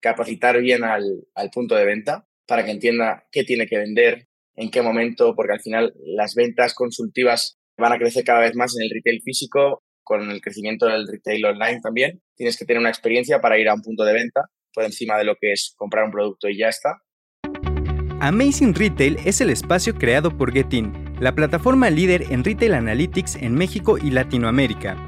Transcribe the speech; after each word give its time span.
capacitar 0.00 0.60
bien 0.60 0.84
al, 0.84 1.04
al 1.34 1.50
punto 1.50 1.74
de 1.74 1.84
venta 1.84 2.26
para 2.46 2.64
que 2.64 2.70
entienda 2.70 3.26
qué 3.30 3.44
tiene 3.44 3.66
que 3.66 3.78
vender, 3.78 4.26
en 4.56 4.70
qué 4.70 4.82
momento, 4.82 5.34
porque 5.34 5.52
al 5.52 5.60
final 5.60 5.94
las 6.04 6.34
ventas 6.34 6.74
consultivas 6.74 7.58
van 7.76 7.92
a 7.92 7.98
crecer 7.98 8.24
cada 8.24 8.40
vez 8.40 8.54
más 8.56 8.76
en 8.76 8.84
el 8.84 8.90
retail 8.90 9.22
físico, 9.22 9.82
con 10.02 10.30
el 10.30 10.40
crecimiento 10.40 10.86
del 10.86 11.06
retail 11.06 11.44
online 11.44 11.80
también. 11.82 12.22
Tienes 12.34 12.56
que 12.56 12.64
tener 12.64 12.80
una 12.80 12.88
experiencia 12.88 13.40
para 13.40 13.58
ir 13.58 13.68
a 13.68 13.74
un 13.74 13.82
punto 13.82 14.04
de 14.04 14.14
venta 14.14 14.46
por 14.72 14.84
encima 14.84 15.18
de 15.18 15.24
lo 15.24 15.36
que 15.36 15.52
es 15.52 15.74
comprar 15.76 16.04
un 16.04 16.10
producto 16.10 16.48
y 16.48 16.58
ya 16.58 16.68
está. 16.68 17.02
Amazing 18.20 18.74
Retail 18.74 19.18
es 19.24 19.40
el 19.40 19.50
espacio 19.50 19.94
creado 19.94 20.36
por 20.36 20.52
Getin, 20.52 20.92
la 21.20 21.34
plataforma 21.34 21.88
líder 21.88 22.24
en 22.30 22.42
retail 22.42 22.74
analytics 22.74 23.36
en 23.36 23.54
México 23.54 23.96
y 23.96 24.10
Latinoamérica. 24.10 25.07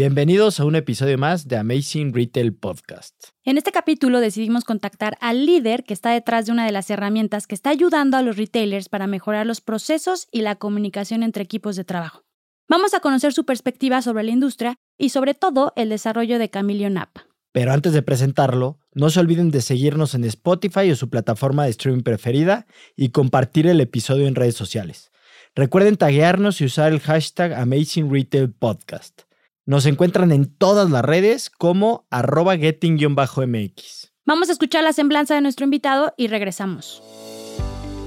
Bienvenidos 0.00 0.58
a 0.60 0.64
un 0.64 0.76
episodio 0.76 1.18
más 1.18 1.46
de 1.46 1.58
Amazing 1.58 2.14
Retail 2.14 2.54
Podcast. 2.54 3.14
En 3.44 3.58
este 3.58 3.70
capítulo 3.70 4.20
decidimos 4.20 4.64
contactar 4.64 5.18
al 5.20 5.44
líder 5.44 5.84
que 5.84 5.92
está 5.92 6.10
detrás 6.10 6.46
de 6.46 6.52
una 6.52 6.64
de 6.64 6.72
las 6.72 6.88
herramientas 6.88 7.46
que 7.46 7.54
está 7.54 7.68
ayudando 7.68 8.16
a 8.16 8.22
los 8.22 8.38
retailers 8.38 8.88
para 8.88 9.06
mejorar 9.06 9.44
los 9.44 9.60
procesos 9.60 10.26
y 10.32 10.40
la 10.40 10.56
comunicación 10.56 11.22
entre 11.22 11.42
equipos 11.42 11.76
de 11.76 11.84
trabajo. 11.84 12.22
Vamos 12.66 12.94
a 12.94 13.00
conocer 13.00 13.34
su 13.34 13.44
perspectiva 13.44 14.00
sobre 14.00 14.22
la 14.22 14.30
industria 14.30 14.76
y 14.96 15.10
sobre 15.10 15.34
todo 15.34 15.74
el 15.76 15.90
desarrollo 15.90 16.38
de 16.38 16.48
Chameleon 16.48 16.96
App. 16.96 17.18
Pero 17.52 17.70
antes 17.70 17.92
de 17.92 18.00
presentarlo, 18.00 18.78
no 18.94 19.10
se 19.10 19.20
olviden 19.20 19.50
de 19.50 19.60
seguirnos 19.60 20.14
en 20.14 20.24
Spotify 20.24 20.90
o 20.90 20.96
su 20.96 21.10
plataforma 21.10 21.64
de 21.64 21.72
streaming 21.72 22.04
preferida 22.04 22.66
y 22.96 23.10
compartir 23.10 23.66
el 23.66 23.82
episodio 23.82 24.28
en 24.28 24.34
redes 24.34 24.56
sociales. 24.56 25.10
Recuerden 25.54 25.98
taguearnos 25.98 26.62
y 26.62 26.64
usar 26.64 26.90
el 26.90 27.00
hashtag 27.00 27.52
Amazing 27.52 28.10
Retail 28.10 28.50
Podcast. 28.50 29.24
Nos 29.70 29.86
encuentran 29.86 30.32
en 30.32 30.52
todas 30.52 30.90
las 30.90 31.04
redes 31.04 31.48
como 31.48 32.04
arroba 32.10 32.56
getting-mx. 32.56 34.10
Vamos 34.26 34.48
a 34.48 34.52
escuchar 34.52 34.82
la 34.82 34.92
semblanza 34.92 35.36
de 35.36 35.42
nuestro 35.42 35.62
invitado 35.62 36.12
y 36.16 36.26
regresamos. 36.26 37.00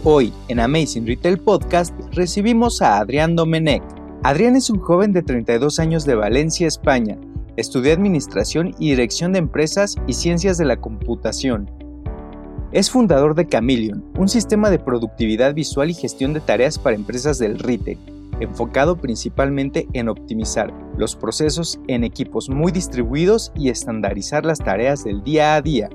Hoy 0.03 0.33
en 0.49 0.59
Amazing 0.59 1.07
Retail 1.07 1.37
Podcast 1.37 1.97
recibimos 2.11 2.81
a 2.81 2.97
Adrián 2.97 3.37
Domenech. 3.37 3.81
Adrián 4.23 4.57
es 4.57 4.69
un 4.69 4.79
joven 4.79 5.13
de 5.13 5.21
32 5.21 5.79
años 5.79 6.03
de 6.03 6.15
Valencia, 6.15 6.67
España. 6.67 7.17
Estudió 7.55 7.93
Administración 7.93 8.75
y 8.77 8.89
Dirección 8.89 9.31
de 9.31 9.39
Empresas 9.39 9.95
y 10.05 10.15
Ciencias 10.15 10.57
de 10.57 10.65
la 10.65 10.81
Computación. 10.81 11.71
Es 12.73 12.91
fundador 12.91 13.35
de 13.35 13.47
Chameleon, 13.47 14.03
un 14.17 14.27
sistema 14.27 14.69
de 14.69 14.79
productividad 14.79 15.53
visual 15.53 15.91
y 15.91 15.93
gestión 15.93 16.33
de 16.33 16.41
tareas 16.41 16.77
para 16.77 16.97
empresas 16.97 17.39
del 17.39 17.57
retail 17.57 18.12
enfocado 18.39 18.97
principalmente 18.97 19.87
en 19.93 20.09
optimizar 20.09 20.73
los 20.97 21.15
procesos 21.15 21.79
en 21.87 22.03
equipos 22.03 22.49
muy 22.49 22.71
distribuidos 22.71 23.51
y 23.55 23.69
estandarizar 23.69 24.45
las 24.45 24.59
tareas 24.59 25.03
del 25.03 25.23
día 25.23 25.55
a 25.55 25.61
día. 25.61 25.89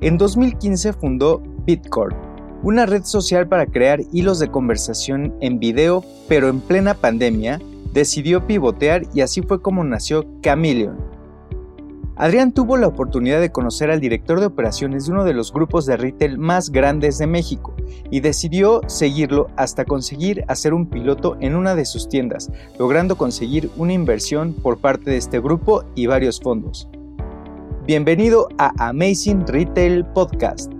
En 0.00 0.18
2015 0.18 0.92
fundó 0.92 1.42
Bitcore, 1.64 2.16
una 2.62 2.86
red 2.86 3.04
social 3.04 3.48
para 3.48 3.66
crear 3.66 4.00
hilos 4.12 4.38
de 4.38 4.50
conversación 4.50 5.34
en 5.40 5.58
video, 5.58 6.04
pero 6.28 6.48
en 6.48 6.60
plena 6.60 6.94
pandemia 6.94 7.60
decidió 7.92 8.46
pivotear 8.46 9.02
y 9.14 9.20
así 9.20 9.42
fue 9.42 9.62
como 9.62 9.84
nació 9.84 10.24
Chameleon, 10.42 10.96
Adrián 12.18 12.52
tuvo 12.52 12.78
la 12.78 12.86
oportunidad 12.86 13.42
de 13.42 13.52
conocer 13.52 13.90
al 13.90 14.00
director 14.00 14.40
de 14.40 14.46
operaciones 14.46 15.04
de 15.04 15.12
uno 15.12 15.24
de 15.24 15.34
los 15.34 15.52
grupos 15.52 15.84
de 15.84 15.98
retail 15.98 16.38
más 16.38 16.70
grandes 16.70 17.18
de 17.18 17.26
México 17.26 17.75
y 18.10 18.20
decidió 18.20 18.80
seguirlo 18.86 19.48
hasta 19.56 19.84
conseguir 19.84 20.44
hacer 20.48 20.74
un 20.74 20.86
piloto 20.86 21.36
en 21.40 21.54
una 21.54 21.74
de 21.74 21.84
sus 21.84 22.08
tiendas, 22.08 22.50
logrando 22.78 23.16
conseguir 23.16 23.70
una 23.76 23.92
inversión 23.92 24.52
por 24.52 24.78
parte 24.78 25.10
de 25.10 25.16
este 25.16 25.40
grupo 25.40 25.84
y 25.94 26.06
varios 26.06 26.40
fondos. 26.40 26.88
Bienvenido 27.86 28.48
a 28.58 28.72
Amazing 28.88 29.46
Retail 29.46 30.04
Podcast. 30.06 30.72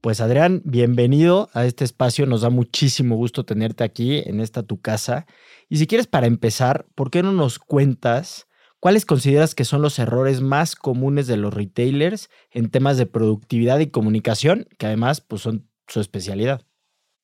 Pues 0.00 0.22
Adrián, 0.22 0.62
bienvenido 0.64 1.50
a 1.52 1.66
este 1.66 1.84
espacio. 1.84 2.24
Nos 2.24 2.40
da 2.40 2.48
muchísimo 2.48 3.16
gusto 3.16 3.44
tenerte 3.44 3.84
aquí 3.84 4.22
en 4.24 4.40
esta 4.40 4.62
tu 4.62 4.80
casa. 4.80 5.26
Y 5.68 5.76
si 5.76 5.86
quieres, 5.86 6.06
para 6.06 6.26
empezar, 6.26 6.86
¿por 6.94 7.10
qué 7.10 7.22
no 7.22 7.32
nos 7.32 7.58
cuentas 7.58 8.46
cuáles 8.80 9.06
consideras 9.06 9.54
que 9.54 9.64
son 9.64 9.82
los 9.82 9.98
errores 9.98 10.40
más 10.40 10.74
comunes 10.74 11.26
de 11.26 11.36
los 11.36 11.54
retailers 11.54 12.30
en 12.50 12.70
temas 12.70 12.96
de 12.98 13.06
productividad 13.06 13.78
y 13.78 13.90
comunicación, 13.90 14.66
que 14.78 14.86
además 14.86 15.20
pues, 15.20 15.42
son 15.42 15.70
su 15.86 16.00
especialidad? 16.00 16.62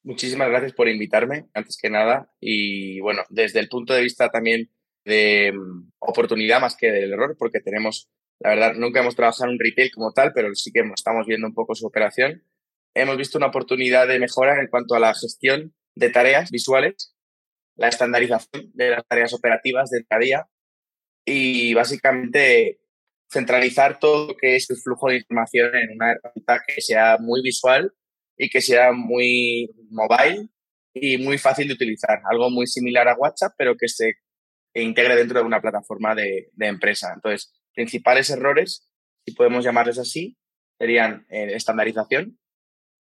Muchísimas 0.05 0.49
gracias 0.49 0.73
por 0.73 0.89
invitarme, 0.89 1.47
antes 1.53 1.77
que 1.81 1.91
nada. 1.91 2.31
Y 2.41 3.01
bueno, 3.01 3.23
desde 3.29 3.59
el 3.59 3.69
punto 3.69 3.93
de 3.93 4.03
vista 4.03 4.29
también 4.29 4.71
de 5.05 5.53
mm, 5.53 5.93
oportunidad 5.99 6.61
más 6.61 6.77
que 6.77 6.93
del 6.93 7.13
error, 7.13 7.37
porque 7.37 7.61
tenemos, 7.61 8.09
la 8.39 8.51
verdad, 8.51 8.75
nunca 8.75 9.01
hemos 9.01 9.17
trabajado 9.17 9.47
en 9.47 9.55
un 9.55 9.59
retail 9.59 9.91
como 9.93 10.13
tal, 10.13 10.33
pero 10.33 10.55
sí 10.55 10.71
que 10.71 10.83
estamos 10.95 11.27
viendo 11.27 11.49
un 11.49 11.55
poco 11.55 11.75
su 11.75 11.87
operación 11.87 12.45
hemos 12.97 13.17
visto 13.19 13.37
una 13.37 13.49
oportunidad 13.49 14.09
de 14.09 14.19
mejora 14.19 14.59
en 14.59 14.69
cuanto 14.69 14.95
a 14.95 15.01
la 15.01 15.15
gestión 15.15 15.75
de 15.95 16.09
tareas 16.09 16.51
visuales, 16.51 17.15
la 17.77 17.89
estandarización 17.89 18.71
de 18.73 18.91
las 18.91 19.07
tareas 19.07 19.35
operativas 19.35 19.91
del 19.91 20.07
día 20.09 20.17
a 20.17 20.19
día 20.19 20.49
y 21.27 21.75
básicamente 21.75 22.79
centralizar 23.31 23.99
todo 23.99 24.29
lo 24.29 24.37
que 24.37 24.57
es 24.57 24.71
el 24.71 24.77
flujo 24.77 25.09
de 25.09 25.17
información 25.17 25.75
en 25.75 25.97
una 25.97 26.13
herramienta 26.13 26.63
que 26.67 26.81
sea 26.81 27.19
muy 27.19 27.43
visual 27.43 27.93
y 28.39 28.49
que 28.49 28.61
sea 28.61 28.93
muy 28.93 29.69
mobile 29.91 30.49
y 30.95 31.19
muy 31.19 31.37
fácil 31.37 31.69
de 31.69 31.75
utilizar. 31.75 32.23
Algo 32.31 32.49
muy 32.51 32.67
similar 32.67 33.09
a 33.09 33.17
WhatsApp, 33.17 33.55
pero 33.59 33.77
que 33.77 33.89
se 33.89 34.15
integre 34.75 35.17
dentro 35.17 35.41
de 35.41 35.47
una 35.47 35.61
plataforma 35.61 36.15
de, 36.15 36.51
empresa. 36.59 37.13
Entonces, 37.15 37.53
principales 37.75 38.31
errores, 38.31 38.89
si 39.25 39.35
podemos 39.35 39.65
llamarles 39.65 39.99
así, 39.99 40.37
serían 40.79 41.27
eh, 41.31 41.49
estandarización, 41.55 42.39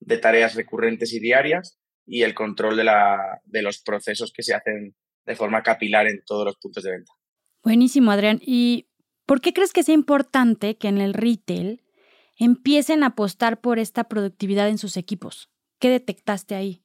de 0.00 0.18
tareas 0.18 0.54
recurrentes 0.54 1.12
y 1.12 1.20
diarias 1.20 1.78
y 2.06 2.22
el 2.22 2.34
control 2.34 2.76
de, 2.76 2.84
la, 2.84 3.40
de 3.44 3.62
los 3.62 3.80
procesos 3.82 4.32
que 4.32 4.42
se 4.42 4.54
hacen 4.54 4.94
de 5.24 5.36
forma 5.36 5.62
capilar 5.62 6.06
en 6.06 6.22
todos 6.24 6.44
los 6.44 6.56
puntos 6.56 6.84
de 6.84 6.90
venta. 6.90 7.12
Buenísimo, 7.66 8.12
Adrián. 8.12 8.40
¿Y 8.46 8.86
por 9.26 9.40
qué 9.40 9.52
crees 9.52 9.72
que 9.72 9.82
sea 9.82 9.92
importante 9.92 10.76
que 10.76 10.86
en 10.86 10.98
el 10.98 11.14
retail 11.14 11.82
empiecen 12.38 13.02
a 13.02 13.08
apostar 13.08 13.60
por 13.60 13.80
esta 13.80 14.04
productividad 14.04 14.68
en 14.68 14.78
sus 14.78 14.96
equipos? 14.96 15.50
¿Qué 15.80 15.90
detectaste 15.90 16.54
ahí? 16.54 16.84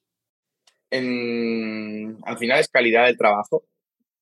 al 0.92 2.38
final 2.40 2.60
es 2.60 2.68
calidad 2.68 3.06
del 3.06 3.18
trabajo 3.18 3.64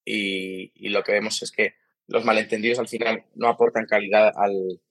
y, 0.03 0.89
lo 0.89 1.01
que 1.01 1.13
vemos 1.13 1.41
es 1.41 1.51
que 1.51 1.75
los 2.07 2.25
malentendidos 2.25 2.77
al 2.77 2.89
final 2.89 3.23
no 3.35 3.47
aportan 3.47 3.85
calidad 3.85 4.33
al, 4.35 4.81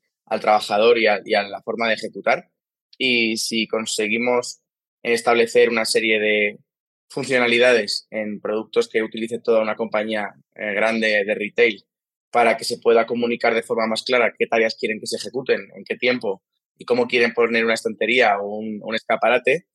trabajador 0.40 0.96
y 0.98 1.06
a, 1.06 1.20
la 1.20 1.60
forma 1.60 1.86
de 1.86 1.94
ejecutar 1.94 2.50
y 2.96 3.36
si 3.36 3.68
conseguimos 3.68 4.62
establecer 5.02 5.68
una 5.68 5.84
serie 5.84 6.18
de 6.18 6.58
funcionalidades 7.08 8.06
en 8.10 8.40
productos 8.40 8.88
que 8.88 9.02
utilice 9.02 9.40
toda 9.40 9.62
una 9.62 9.76
compañía 9.76 10.34
eh, 10.54 10.74
grande 10.74 11.24
de 11.24 11.34
retail 11.34 11.84
para 12.30 12.56
que 12.56 12.64
se 12.64 12.78
pueda 12.78 13.06
comunicar 13.06 13.54
de 13.54 13.62
forma 13.62 13.86
más 13.86 14.02
clara 14.02 14.34
qué 14.38 14.46
tareas 14.46 14.76
quieren 14.78 15.00
que 15.00 15.06
se 15.06 15.16
ejecuten, 15.16 15.60
en 15.74 15.84
qué 15.84 15.96
tiempo 15.96 16.42
y 16.76 16.84
cómo 16.84 17.06
quieren 17.08 17.32
poner 17.32 17.64
una 17.64 17.74
estantería 17.74 18.38
o 18.38 18.58
un, 18.58 18.94
escaparate, 18.94 19.66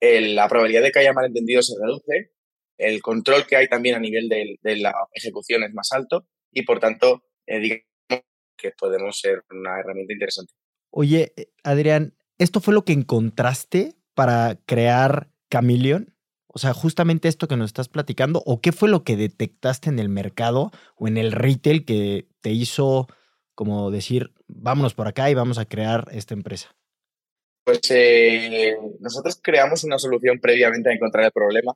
la 0.00 0.48
probabilidad 0.48 0.82
de 0.82 0.92
que 0.92 0.98
haya 0.98 1.12
malentendido 1.12 1.62
se 1.62 1.74
reduce, 1.80 2.32
el 2.76 3.00
control 3.00 3.46
que 3.46 3.56
hay 3.56 3.68
también 3.68 3.94
a 3.94 4.00
nivel 4.00 4.28
de, 4.28 4.76
la 4.76 4.94
ejecución 5.14 5.62
es 5.64 5.72
más 5.72 5.90
alto 5.92 6.26
y 6.52 6.62
por 6.62 6.78
tanto 6.78 7.24
eh, 7.46 7.58
digamos 7.58 8.26
que 8.56 8.72
podemos 8.72 9.18
ser 9.18 9.42
una 9.50 9.80
herramienta 9.80 10.12
interesante. 10.12 10.52
Oye, 10.90 11.32
eh, 11.36 11.48
Adrián, 11.64 12.14
¿Esto 12.42 12.60
fue 12.60 12.74
lo 12.74 12.84
que 12.84 12.92
encontraste 12.92 13.94
para 14.14 14.58
crear 14.66 15.30
Chameleon? 15.48 16.11
O 16.52 16.58
sea, 16.58 16.72
justamente 16.74 17.28
esto 17.28 17.48
que 17.48 17.56
nos 17.56 17.70
estás 17.70 17.88
platicando, 17.88 18.42
¿o 18.46 18.60
qué 18.60 18.72
fue 18.72 18.88
lo 18.88 19.04
que 19.04 19.16
detectaste 19.16 19.88
en 19.88 19.98
el 19.98 20.08
mercado 20.08 20.70
o 20.96 21.08
en 21.08 21.16
el 21.16 21.32
retail 21.32 21.84
que 21.84 22.28
te 22.40 22.50
hizo 22.50 23.08
como 23.54 23.90
decir, 23.90 24.32
vámonos 24.46 24.94
por 24.94 25.08
acá 25.08 25.30
y 25.30 25.34
vamos 25.34 25.58
a 25.58 25.66
crear 25.66 26.08
esta 26.12 26.34
empresa? 26.34 26.74
Pues 27.64 27.80
eh, 27.90 28.76
nosotros 29.00 29.38
creamos 29.42 29.84
una 29.84 29.98
solución 29.98 30.40
previamente 30.40 30.90
a 30.90 30.94
encontrar 30.94 31.24
el 31.24 31.32
problema 31.32 31.74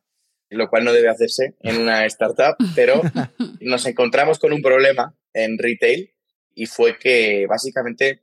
lo 0.50 0.68
cual 0.68 0.84
no 0.84 0.92
debe 0.92 1.08
hacerse 1.08 1.54
en 1.60 1.80
una 1.80 2.04
startup, 2.06 2.56
pero 2.74 3.02
nos 3.60 3.86
encontramos 3.86 4.38
con 4.38 4.52
un 4.52 4.62
problema 4.62 5.14
en 5.32 5.58
retail 5.58 6.14
y 6.54 6.66
fue 6.66 6.98
que 6.98 7.46
básicamente 7.48 8.22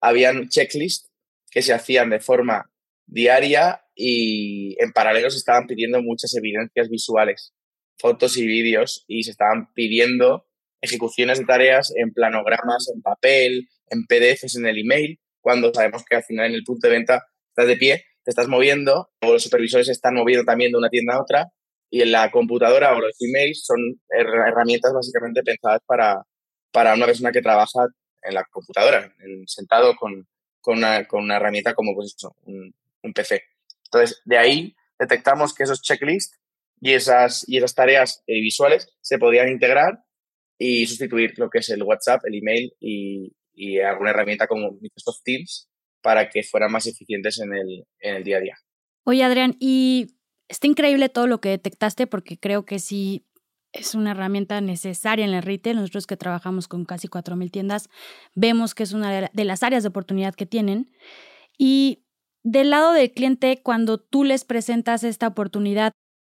habían 0.00 0.48
checklists 0.48 1.10
que 1.50 1.62
se 1.62 1.72
hacían 1.72 2.10
de 2.10 2.20
forma 2.20 2.70
diaria 3.06 3.84
y 4.00 4.76
en 4.82 4.92
paralelo 4.92 5.30
se 5.30 5.38
estaban 5.38 5.66
pidiendo 5.66 6.02
muchas 6.02 6.34
evidencias 6.34 6.88
visuales, 6.88 7.52
fotos 7.98 8.36
y 8.36 8.46
vídeos 8.46 9.04
y 9.06 9.24
se 9.24 9.32
estaban 9.32 9.72
pidiendo 9.74 10.46
ejecuciones 10.80 11.38
de 11.38 11.44
tareas 11.44 11.92
en 11.94 12.12
planogramas, 12.12 12.90
en 12.94 13.02
papel, 13.02 13.68
en 13.90 14.06
PDFs, 14.06 14.56
en 14.56 14.66
el 14.66 14.78
email, 14.78 15.20
cuando 15.40 15.72
sabemos 15.74 16.04
que 16.04 16.16
al 16.16 16.24
final 16.24 16.46
en 16.46 16.54
el 16.54 16.64
punto 16.64 16.86
de 16.88 16.94
venta 16.94 17.26
estás 17.48 17.66
de 17.66 17.76
pie, 17.76 18.04
te 18.24 18.30
estás 18.30 18.48
moviendo, 18.48 19.10
o 19.20 19.32
los 19.32 19.42
supervisores 19.42 19.88
están 19.88 20.14
moviendo 20.14 20.44
también 20.44 20.72
de 20.72 20.78
una 20.78 20.88
tienda 20.88 21.14
a 21.14 21.22
otra, 21.22 21.46
y 21.90 22.02
en 22.02 22.12
la 22.12 22.30
computadora 22.30 22.94
o 22.94 23.00
los 23.00 23.16
emails 23.20 23.64
son 23.64 24.00
herramientas 24.08 24.92
básicamente 24.92 25.42
pensadas 25.42 25.80
para, 25.86 26.22
para 26.72 26.94
una 26.94 27.06
persona 27.06 27.32
que 27.32 27.42
trabaja 27.42 27.86
en 28.22 28.34
la 28.34 28.44
computadora, 28.44 29.12
sentado 29.46 29.96
con, 29.96 30.26
con, 30.60 30.78
una, 30.78 31.06
con, 31.06 31.24
una, 31.24 31.36
herramienta 31.36 31.74
como 31.74 31.94
pues 31.94 32.14
un, 32.44 32.72
un, 33.02 33.12
PC. 33.12 33.42
Entonces, 33.92 34.20
de 34.24 34.38
ahí 34.38 34.76
detectamos 34.98 35.54
que 35.54 35.64
esos 35.64 35.82
checklists 35.82 36.38
y 36.80 36.92
esas, 36.92 37.46
y 37.48 37.58
esas 37.58 37.74
tareas 37.74 38.22
eh, 38.26 38.40
visuales 38.40 38.88
se 39.00 39.18
podían 39.18 39.48
integrar 39.48 39.98
y 40.58 40.86
sustituir 40.86 41.32
lo 41.38 41.50
que 41.50 41.58
es 41.58 41.68
el 41.70 41.82
WhatsApp, 41.82 42.22
el 42.24 42.36
email 42.36 42.72
y, 42.80 43.32
y 43.52 43.80
alguna 43.80 44.10
herramienta 44.10 44.46
como 44.46 44.72
Microsoft 44.80 45.22
Teams 45.24 45.68
para 46.02 46.28
que 46.28 46.42
fueran 46.42 46.72
más 46.72 46.86
eficientes 46.86 47.38
en 47.40 47.54
el, 47.54 47.84
en 48.00 48.16
el 48.16 48.24
día 48.24 48.38
a 48.38 48.40
día. 48.40 48.56
Oye, 49.04 49.24
Adrián, 49.24 49.56
y 49.58 50.16
está 50.48 50.66
increíble 50.66 51.08
todo 51.08 51.26
lo 51.26 51.40
que 51.40 51.50
detectaste 51.50 52.06
porque 52.06 52.38
creo 52.38 52.64
que 52.64 52.78
sí 52.78 53.26
es 53.72 53.94
una 53.94 54.12
herramienta 54.12 54.60
necesaria 54.60 55.24
en 55.24 55.32
el 55.32 55.42
retail. 55.42 55.76
Nosotros 55.76 56.06
que 56.06 56.16
trabajamos 56.16 56.68
con 56.68 56.84
casi 56.84 57.08
4.000 57.08 57.50
tiendas, 57.50 57.88
vemos 58.34 58.74
que 58.74 58.82
es 58.82 58.92
una 58.92 59.30
de 59.32 59.44
las 59.44 59.62
áreas 59.62 59.82
de 59.82 59.88
oportunidad 59.88 60.34
que 60.34 60.46
tienen. 60.46 60.92
Y 61.56 62.04
del 62.42 62.70
lado 62.70 62.92
del 62.92 63.12
cliente, 63.12 63.60
cuando 63.62 63.98
tú 63.98 64.24
les 64.24 64.44
presentas 64.44 65.04
esta 65.04 65.28
oportunidad, 65.28 65.92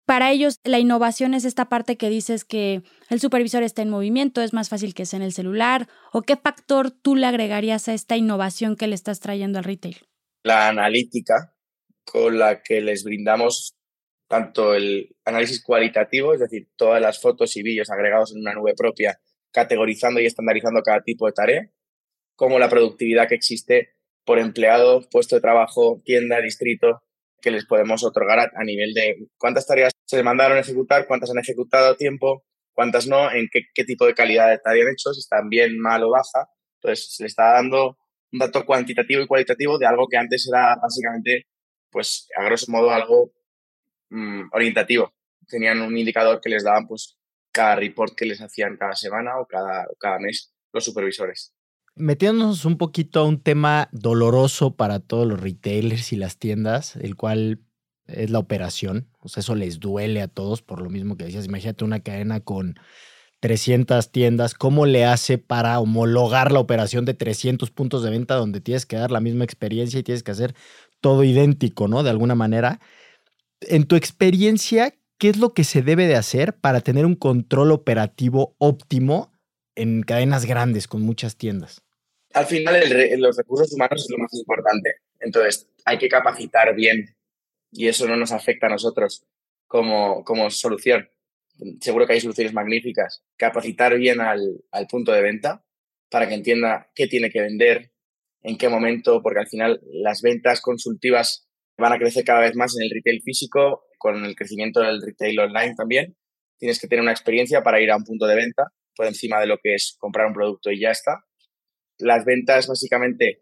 para 0.05 0.31
ellos 0.31 0.55
la 0.63 0.79
innovación 0.79 1.33
es 1.33 1.45
esta 1.45 1.69
parte 1.69 1.95
que 1.95 2.09
dices 2.09 2.43
que 2.43 2.81
el 3.09 3.19
supervisor 3.19 3.63
está 3.63 3.81
en 3.81 3.89
movimiento, 3.89 4.41
es 4.41 4.51
más 4.51 4.69
fácil 4.69 4.93
que 4.93 5.05
sea 5.05 5.17
en 5.17 5.23
el 5.23 5.33
celular, 5.33 5.87
o 6.11 6.23
qué 6.23 6.35
factor 6.35 6.91
tú 6.91 7.15
le 7.15 7.27
agregarías 7.27 7.87
a 7.87 7.93
esta 7.93 8.17
innovación 8.17 8.75
que 8.75 8.87
le 8.87 8.95
estás 8.95 9.19
trayendo 9.19 9.59
al 9.59 9.63
retail. 9.63 9.97
La 10.43 10.67
analítica 10.67 11.53
con 12.03 12.39
la 12.39 12.61
que 12.61 12.81
les 12.81 13.03
brindamos 13.03 13.75
tanto 14.27 14.73
el 14.73 15.15
análisis 15.23 15.63
cualitativo, 15.63 16.33
es 16.33 16.39
decir, 16.39 16.69
todas 16.75 17.01
las 17.01 17.21
fotos 17.21 17.55
y 17.57 17.63
vídeos 17.63 17.89
agregados 17.89 18.33
en 18.33 18.41
una 18.41 18.53
nube 18.53 18.73
propia, 18.75 19.19
categorizando 19.51 20.19
y 20.19 20.25
estandarizando 20.25 20.81
cada 20.81 21.01
tipo 21.01 21.25
de 21.27 21.33
tarea, 21.33 21.69
como 22.35 22.57
la 22.57 22.69
productividad 22.69 23.27
que 23.27 23.35
existe 23.35 23.95
por 24.25 24.39
empleado, 24.39 25.01
puesto 25.09 25.35
de 25.35 25.41
trabajo, 25.41 26.01
tienda, 26.05 26.41
distrito, 26.41 27.01
que 27.41 27.51
les 27.51 27.65
podemos 27.65 28.03
otorgar 28.03 28.51
a, 28.55 28.63
nivel 28.63 28.93
de 28.93 29.27
cuántas 29.37 29.65
tareas 29.65 29.91
se 30.05 30.23
mandaron 30.23 30.57
a 30.57 30.61
ejecutar, 30.61 31.07
cuántas 31.07 31.31
han 31.31 31.39
ejecutado 31.39 31.93
a 31.93 31.97
tiempo, 31.97 32.43
cuántas 32.73 33.07
no, 33.07 33.31
en 33.31 33.47
qué, 33.51 33.61
qué 33.73 33.83
tipo 33.83 34.05
de 34.05 34.13
calidad 34.13 34.53
estarían 34.53 34.87
hechos, 34.89 35.15
si 35.15 35.21
están 35.21 35.49
bien, 35.49 35.79
mal 35.79 36.03
o 36.03 36.11
baja. 36.11 36.49
Entonces, 36.75 37.15
se 37.15 37.23
le 37.23 37.27
está 37.27 37.53
dando 37.53 37.97
un 38.31 38.39
dato 38.39 38.65
cuantitativo 38.65 39.21
y 39.21 39.27
cualitativo 39.27 39.77
de 39.77 39.87
algo 39.87 40.07
que 40.07 40.17
antes 40.17 40.47
era 40.47 40.75
básicamente, 40.81 41.47
pues, 41.89 42.27
a 42.37 42.43
grosso 42.43 42.71
modo, 42.71 42.91
algo 42.91 43.31
Mm, 44.11 44.49
orientativo. 44.51 45.13
Tenían 45.47 45.81
un 45.81 45.97
indicador 45.97 46.41
que 46.41 46.49
les 46.49 46.63
daban 46.65 46.85
pues 46.87 47.17
cada 47.51 47.75
report 47.75 48.13
que 48.15 48.25
les 48.25 48.41
hacían 48.41 48.75
cada 48.77 48.93
semana 48.93 49.39
o 49.39 49.45
cada, 49.47 49.87
cada 49.99 50.19
mes 50.19 50.53
los 50.73 50.83
supervisores. 50.83 51.53
Metiéndonos 51.95 52.65
un 52.65 52.77
poquito 52.77 53.19
a 53.19 53.25
un 53.25 53.39
tema 53.39 53.89
doloroso 53.91 54.75
para 54.75 54.99
todos 54.99 55.27
los 55.27 55.39
retailers 55.39 56.13
y 56.13 56.15
las 56.15 56.37
tiendas, 56.37 56.95
el 56.95 57.15
cual 57.15 57.59
es 58.07 58.29
la 58.29 58.39
operación. 58.39 59.09
O 59.19 59.29
sea, 59.29 59.41
eso 59.41 59.55
les 59.55 59.79
duele 59.79 60.21
a 60.21 60.27
todos 60.27 60.61
por 60.61 60.81
lo 60.81 60.89
mismo 60.89 61.17
que 61.17 61.25
decías. 61.25 61.45
Imagínate 61.45 61.83
una 61.83 61.99
cadena 61.99 62.39
con 62.39 62.75
300 63.41 64.11
tiendas, 64.11 64.53
¿cómo 64.53 64.85
le 64.85 65.03
hace 65.05 65.37
para 65.37 65.79
homologar 65.79 66.51
la 66.51 66.59
operación 66.59 67.05
de 67.05 67.15
300 67.15 67.71
puntos 67.71 68.03
de 68.03 68.11
venta 68.11 68.35
donde 68.35 68.61
tienes 68.61 68.85
que 68.85 68.97
dar 68.97 69.11
la 69.11 69.19
misma 69.19 69.43
experiencia 69.43 69.99
y 69.99 70.03
tienes 70.03 70.23
que 70.23 70.31
hacer 70.31 70.55
todo 71.01 71.23
idéntico, 71.23 71.87
¿no? 71.87 72.03
De 72.03 72.11
alguna 72.11 72.35
manera 72.35 72.79
en 73.61 73.85
tu 73.85 73.95
experiencia, 73.95 74.95
¿qué 75.17 75.29
es 75.29 75.37
lo 75.37 75.53
que 75.53 75.63
se 75.63 75.81
debe 75.81 76.07
de 76.07 76.15
hacer 76.15 76.57
para 76.57 76.81
tener 76.81 77.05
un 77.05 77.15
control 77.15 77.71
operativo 77.71 78.55
óptimo 78.57 79.31
en 79.75 80.03
cadenas 80.03 80.45
grandes 80.45 80.87
con 80.87 81.01
muchas 81.01 81.37
tiendas? 81.37 81.81
Al 82.33 82.45
final, 82.45 82.81
los 83.19 83.37
recursos 83.37 83.73
humanos 83.73 84.03
es 84.03 84.09
lo 84.09 84.17
más 84.17 84.33
importante. 84.33 84.95
Entonces, 85.19 85.69
hay 85.85 85.97
que 85.97 86.09
capacitar 86.09 86.73
bien 86.75 87.15
y 87.71 87.87
eso 87.87 88.07
no 88.07 88.15
nos 88.15 88.31
afecta 88.31 88.67
a 88.67 88.69
nosotros 88.69 89.25
como, 89.67 90.23
como 90.23 90.49
solución. 90.49 91.09
Seguro 91.81 92.07
que 92.07 92.13
hay 92.13 92.21
soluciones 92.21 92.53
magníficas. 92.53 93.23
Capacitar 93.37 93.97
bien 93.97 94.21
al, 94.21 94.63
al 94.71 94.87
punto 94.87 95.11
de 95.11 95.21
venta 95.21 95.63
para 96.09 96.27
que 96.27 96.35
entienda 96.35 96.89
qué 96.95 97.07
tiene 97.07 97.29
que 97.29 97.41
vender, 97.41 97.91
en 98.43 98.57
qué 98.57 98.69
momento, 98.69 99.21
porque 99.21 99.39
al 99.39 99.47
final 99.47 99.79
las 99.85 100.21
ventas 100.21 100.61
consultivas 100.61 101.47
van 101.77 101.93
a 101.93 101.99
crecer 101.99 102.23
cada 102.23 102.41
vez 102.41 102.55
más 102.55 102.75
en 102.77 102.83
el 102.83 102.91
retail 102.91 103.21
físico, 103.21 103.85
con 103.97 104.25
el 104.25 104.35
crecimiento 104.35 104.81
del 104.81 105.01
retail 105.01 105.39
online 105.39 105.75
también. 105.75 106.15
Tienes 106.57 106.79
que 106.79 106.87
tener 106.87 107.01
una 107.01 107.11
experiencia 107.11 107.61
para 107.63 107.79
ir 107.81 107.91
a 107.91 107.97
un 107.97 108.03
punto 108.03 108.25
de 108.25 108.35
venta 108.35 108.71
por 109.01 109.07
encima 109.07 109.39
de 109.39 109.47
lo 109.47 109.57
que 109.57 109.73
es 109.73 109.97
comprar 109.97 110.27
un 110.27 110.33
producto 110.33 110.69
y 110.69 110.79
ya 110.79 110.91
está. 110.91 111.25
Las 111.97 112.23
ventas 112.23 112.67
básicamente 112.67 113.41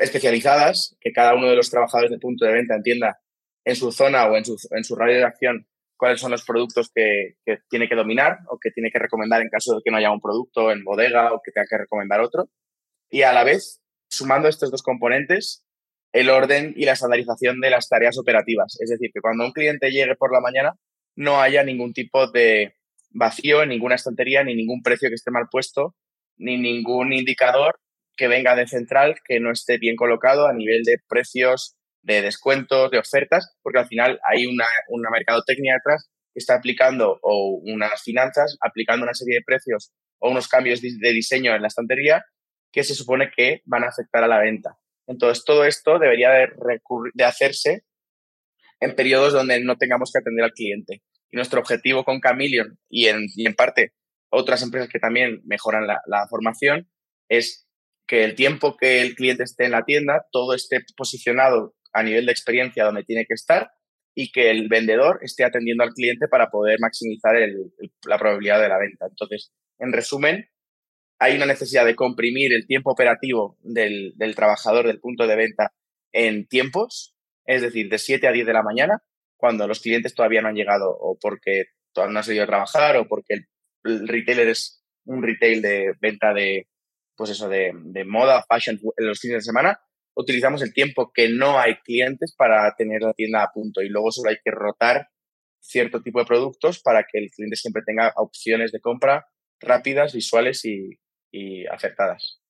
especializadas, 0.00 0.96
que 0.98 1.12
cada 1.12 1.34
uno 1.34 1.46
de 1.50 1.56
los 1.56 1.68
trabajadores 1.68 2.10
de 2.10 2.18
punto 2.18 2.46
de 2.46 2.54
venta 2.54 2.74
entienda 2.74 3.20
en 3.66 3.76
su 3.76 3.92
zona 3.92 4.26
o 4.26 4.34
en 4.34 4.46
su, 4.46 4.56
en 4.70 4.82
su 4.82 4.96
radio 4.96 5.18
de 5.18 5.24
acción 5.24 5.68
cuáles 5.98 6.20
son 6.20 6.30
los 6.30 6.42
productos 6.42 6.90
que, 6.94 7.36
que, 7.44 7.58
tiene 7.68 7.86
que 7.86 7.94
dominar 7.94 8.38
o 8.48 8.58
que 8.58 8.70
tiene 8.70 8.90
que 8.90 8.98
recomendar 8.98 9.42
en 9.42 9.50
caso 9.50 9.76
de 9.76 9.82
que 9.84 9.90
no 9.90 9.98
haya 9.98 10.10
un 10.10 10.22
producto 10.22 10.72
en 10.72 10.84
bodega 10.84 11.34
o 11.34 11.42
que 11.44 11.52
tenga 11.52 11.66
que 11.68 11.78
recomendar 11.78 12.22
otro. 12.22 12.48
Y 13.10 13.22
a 13.22 13.34
la 13.34 13.44
vez, 13.44 13.82
sumando 14.08 14.48
estos 14.48 14.70
dos 14.70 14.82
componentes, 14.82 15.66
el 16.14 16.30
orden 16.30 16.72
y 16.78 16.86
la 16.86 16.92
estandarización 16.92 17.60
de 17.60 17.68
las 17.68 17.90
tareas 17.90 18.16
operativas. 18.16 18.78
Es 18.80 18.88
decir, 18.88 19.10
que 19.12 19.20
cuando 19.20 19.44
un 19.44 19.52
cliente 19.52 19.90
llegue 19.90 20.16
por 20.16 20.32
la 20.32 20.40
mañana 20.40 20.74
no 21.14 21.42
haya 21.42 21.62
ningún 21.62 21.92
tipo 21.92 22.30
de 22.30 22.74
vacío 23.14 23.62
en 23.62 23.70
ninguna 23.70 23.94
estantería, 23.94 24.44
ni 24.44 24.54
ningún 24.54 24.82
precio 24.82 25.08
que 25.08 25.14
esté 25.14 25.30
mal 25.30 25.48
puesto, 25.50 25.94
ni 26.36 26.58
ningún 26.58 27.12
indicador 27.12 27.80
que 28.16 28.28
venga 28.28 28.54
de 28.54 28.66
central 28.66 29.16
que 29.24 29.40
no 29.40 29.50
esté 29.50 29.78
bien 29.78 29.96
colocado 29.96 30.46
a 30.46 30.52
nivel 30.52 30.82
de 30.82 30.98
precios, 31.08 31.76
de 32.02 32.20
descuentos, 32.20 32.90
de 32.90 32.98
ofertas, 32.98 33.56
porque 33.62 33.78
al 33.78 33.86
final 33.86 34.20
hay 34.28 34.46
una, 34.46 34.66
una 34.88 35.10
mercadotecnia 35.10 35.74
detrás 35.74 36.10
que 36.32 36.38
está 36.40 36.56
aplicando 36.56 37.18
o 37.22 37.60
unas 37.64 38.02
finanzas, 38.02 38.56
aplicando 38.60 39.04
una 39.04 39.14
serie 39.14 39.36
de 39.36 39.44
precios 39.44 39.92
o 40.18 40.30
unos 40.30 40.48
cambios 40.48 40.80
de 40.82 41.12
diseño 41.12 41.54
en 41.54 41.62
la 41.62 41.68
estantería 41.68 42.24
que 42.72 42.82
se 42.82 42.94
supone 42.94 43.30
que 43.34 43.62
van 43.64 43.84
a 43.84 43.88
afectar 43.88 44.24
a 44.24 44.28
la 44.28 44.40
venta. 44.40 44.76
Entonces, 45.06 45.44
todo 45.44 45.64
esto 45.64 45.98
debería 45.98 46.30
de, 46.30 47.24
hacerse 47.24 47.84
en 48.80 48.94
periodos 48.96 49.32
donde 49.32 49.60
no 49.60 49.76
tengamos 49.76 50.10
que 50.12 50.18
atender 50.18 50.44
al 50.44 50.52
cliente. 50.52 51.02
Nuestro 51.34 51.60
objetivo 51.60 52.04
con 52.04 52.20
Chameleon 52.20 52.78
y 52.88 53.08
en, 53.08 53.54
parte 53.56 53.92
otras 54.30 54.62
empresas 54.62 54.88
que 54.88 54.98
también 54.98 55.42
mejoran 55.44 55.86
la, 55.86 56.26
formación 56.28 56.88
es 57.28 57.66
que 58.06 58.24
el 58.24 58.34
tiempo 58.34 58.76
que 58.76 59.02
el 59.02 59.14
cliente 59.14 59.44
esté 59.44 59.64
en 59.64 59.72
la 59.72 59.84
tienda, 59.84 60.26
todo 60.32 60.54
esté 60.54 60.80
posicionado 60.96 61.74
a 61.92 62.02
nivel 62.02 62.26
de 62.26 62.32
experiencia 62.32 62.84
donde 62.84 63.04
tiene 63.04 63.24
que 63.26 63.34
estar 63.34 63.70
y 64.14 64.30
que 64.30 64.50
el 64.50 64.68
vendedor 64.68 65.18
esté 65.22 65.44
atendiendo 65.44 65.84
al 65.84 65.92
cliente 65.92 66.28
para 66.28 66.50
poder 66.50 66.78
maximizar 66.80 67.34
la 68.06 68.18
probabilidad 68.18 68.60
de 68.60 68.68
la 68.68 68.78
venta. 68.78 69.06
Entonces, 69.08 69.52
en 69.78 69.92
resumen, 69.92 70.48
hay 71.18 71.36
una 71.36 71.46
necesidad 71.46 71.84
de 71.84 71.96
comprimir 71.96 72.52
el 72.52 72.66
tiempo 72.66 72.90
operativo 72.90 73.56
del, 73.62 74.14
trabajador 74.34 74.86
del 74.86 75.00
punto 75.00 75.26
de 75.26 75.36
venta 75.36 75.72
en 76.12 76.46
tiempos, 76.46 77.16
es 77.46 77.62
decir, 77.62 77.88
de 77.88 77.98
7 77.98 78.28
a 78.28 78.32
10 78.32 78.46
de 78.46 78.52
la 78.52 78.62
mañana, 78.62 79.02
cuando 79.36 79.66
los 79.66 79.80
clientes 79.80 80.14
todavía 80.14 80.42
no 80.42 80.48
han 80.48 80.54
llegado 80.54 80.90
o 80.90 81.18
porque 81.20 81.64
todavía 81.92 82.12
no 82.12 82.18
han 82.18 82.24
seguido 82.24 82.44
a 82.44 82.48
trabajar 82.48 82.96
o 82.96 83.06
porque 83.06 83.34
el, 83.84 84.08
retailer 84.08 84.48
es 84.48 84.82
un 85.04 85.22
retail 85.22 85.60
de 85.62 85.92
venta 86.00 86.32
de, 86.32 86.68
pues 87.16 87.30
eso, 87.30 87.48
de, 87.48 87.72
de 87.74 88.04
moda, 88.04 88.44
fashion 88.48 88.78
en 88.96 89.06
los 89.06 89.20
fines 89.20 89.38
de 89.38 89.42
semana, 89.42 89.78
utilizamos 90.16 90.62
el 90.62 90.72
tiempo 90.72 91.12
que 91.12 91.28
no 91.28 91.58
hay 91.58 91.76
clientes 91.76 92.34
para 92.36 92.74
tener 92.76 93.02
la 93.02 93.12
tienda 93.12 93.42
a 93.42 93.52
punto 93.52 93.82
y 93.82 93.88
luego 93.88 94.10
solo 94.10 94.30
hay 94.30 94.38
que 94.42 94.50
rotar 94.50 95.08
cierto 95.60 96.02
tipo 96.02 96.20
de 96.20 96.26
productos 96.26 96.80
para 96.80 97.04
que 97.04 97.18
el 97.18 97.30
cliente 97.30 97.56
siempre 97.56 97.82
tenga 97.84 98.12
opciones 98.16 98.72
de 98.72 98.80
compra 98.80 99.26
rápidas, 99.60 100.14
visuales 100.14 100.64
y, 100.64 100.98
y 101.30 101.66
acertadas. 101.66 102.43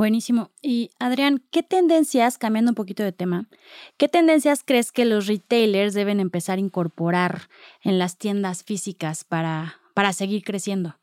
Buenísimo. 0.00 0.50
Y 0.62 0.92
Adrián, 0.98 1.44
¿qué 1.52 1.62
tendencias, 1.62 2.38
cambiando 2.38 2.70
un 2.70 2.74
poquito 2.74 3.02
de 3.02 3.12
tema, 3.12 3.50
qué 3.98 4.08
tendencias 4.08 4.64
crees 4.64 4.92
que 4.92 5.04
los 5.04 5.26
retailers 5.26 5.92
deben 5.92 6.20
empezar 6.20 6.56
a 6.56 6.62
incorporar 6.62 7.50
en 7.84 7.98
las 7.98 8.16
tiendas 8.16 8.64
físicas 8.64 9.24
para, 9.24 9.74
para 9.92 10.14
seguir 10.14 10.42
creciendo? 10.42 10.98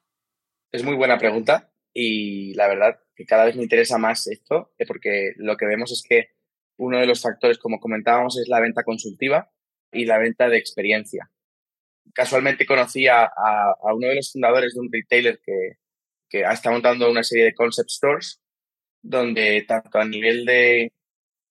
Es 0.72 0.84
muy 0.84 0.96
buena 0.96 1.20
pregunta 1.20 1.72
y 1.94 2.56
la 2.56 2.68
verdad 2.68 3.00
que 3.16 3.27
cada 3.27 3.46
vez 3.46 3.56
me 3.56 3.62
interesa 3.62 4.00
más 4.00 4.25
esto, 4.25 4.74
eh, 4.80 4.88
porque 4.88 5.34
lo 5.36 5.58
que 5.58 5.68
vemos 5.68 5.92
es 5.92 6.01
que 6.01 6.30
uno 6.77 7.00
de 7.00 7.06
los 7.06 7.22
factores, 7.22 7.60
como 7.60 7.80
comentábamos, 7.80 8.39
es 8.39 8.48
la 8.48 8.62
venta 8.62 8.82
consultiva 8.82 9.51
y 9.92 10.06
la 10.06 10.18
venta 10.18 10.50
de 10.50 10.58
experiencia. 10.58 11.30
Casualmente 12.16 12.66
conocí 12.66 13.06
a, 13.06 13.30
uno 13.94 14.08
de 14.08 14.16
los 14.16 14.32
fundadores 14.32 14.74
de 14.74 14.80
un 14.80 14.92
retailer 14.92 15.39
que, 15.46 15.74
que 16.27 16.42
está 16.42 16.72
montando 16.72 17.12
una 17.12 17.22
serie 17.22 17.46
de 17.46 17.54
concept 17.54 17.92
stores, 17.92 18.42
donde 19.07 19.63
tanto 19.65 19.99
a 19.99 20.05
nivel 20.05 20.45
de, 20.45 20.91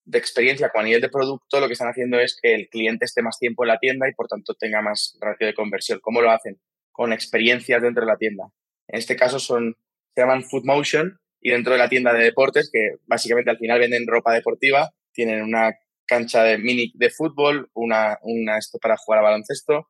de 0.05 0.19
experiencia 0.19 0.69
como 0.69 0.83
a 0.83 0.85
nivel 0.85 1.01
de 1.01 1.09
producto, 1.09 1.59
lo 1.59 1.67
que 1.67 1.73
están 1.73 1.89
haciendo 1.89 2.21
es 2.21 2.39
que 2.41 2.55
el 2.55 2.69
cliente 2.69 3.07
esté 3.07 3.23
más 3.23 3.39
tiempo 3.39 3.65
en 3.65 3.69
la 3.69 3.79
tienda 3.79 4.09
y 4.09 4.15
por 4.15 4.29
tanto 4.29 4.55
tenga 4.55 4.83
más 4.83 5.17
ratio 5.21 5.47
de 5.47 5.55
conversión. 5.55 5.99
¿Cómo 6.01 6.21
lo 6.21 6.31
hacen? 6.31 6.61
Con 6.93 7.13
experiencias 7.13 7.81
dentro 7.81 8.03
de 8.03 8.13
la 8.13 8.19
tienda. 8.19 8.45
En 8.89 8.99
este 8.99 9.17
caso 9.17 9.39
son, 9.39 9.75
se 10.15 10.21
llaman 10.21 10.45
Food 10.45 10.65
Motion 10.65 11.19
y 11.41 11.51
dentro 11.51 11.73
de 11.73 11.79
la 11.79 11.89
tienda 11.89 12.13
de 12.13 12.25
deportes, 12.25 12.71
que 12.71 12.97
básicamente 13.07 13.51
al 13.51 13.59
final 13.59 13.81
venden 13.81 14.07
ropa 14.07 14.35
deportiva, 14.35 14.91
tienen 15.13 15.43
una 15.43 15.75
cancha 16.07 16.43
de 16.43 16.59
mini 16.59 16.93
de 16.95 17.11
fútbol, 17.11 17.71
una, 17.73 18.19
una 18.23 18.59
esto 18.59 18.79
para 18.79 18.97
jugar 18.99 19.21
a 19.21 19.23
baloncesto, 19.23 19.89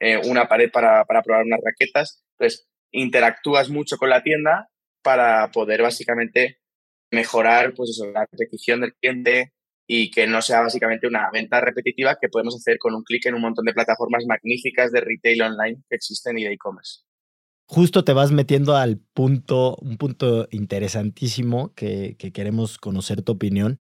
eh, 0.00 0.20
una 0.24 0.48
pared 0.48 0.70
para, 0.70 1.04
para 1.04 1.22
probar 1.22 1.44
unas 1.44 1.60
raquetas. 1.64 2.24
Entonces, 2.32 2.66
interactúas 2.90 3.70
mucho 3.70 3.98
con 3.98 4.10
la 4.10 4.22
tienda 4.22 4.68
para 5.02 5.50
poder 5.52 5.82
básicamente 5.82 6.58
mejorar 7.10 7.74
pues 7.74 7.90
eso, 7.90 8.06
la 8.10 8.26
repetición 8.30 8.80
del 8.80 8.94
cliente 8.94 9.52
y 9.86 10.10
que 10.10 10.26
no 10.26 10.40
sea 10.42 10.60
básicamente 10.60 11.06
una 11.06 11.30
venta 11.30 11.60
repetitiva 11.60 12.16
que 12.20 12.28
podemos 12.28 12.56
hacer 12.56 12.78
con 12.78 12.94
un 12.94 13.02
clic 13.02 13.26
en 13.26 13.34
un 13.34 13.42
montón 13.42 13.66
de 13.66 13.74
plataformas 13.74 14.24
magníficas 14.26 14.92
de 14.92 15.00
retail 15.00 15.42
online 15.42 15.82
que 15.88 15.96
existen 15.96 16.38
y 16.38 16.44
de 16.44 16.52
e-commerce. 16.52 17.00
Justo 17.66 18.04
te 18.04 18.12
vas 18.12 18.30
metiendo 18.30 18.76
al 18.76 18.98
punto, 18.98 19.76
un 19.80 19.96
punto 19.96 20.48
interesantísimo 20.50 21.74
que, 21.74 22.16
que 22.18 22.32
queremos 22.32 22.78
conocer 22.78 23.22
tu 23.22 23.32
opinión. 23.32 23.78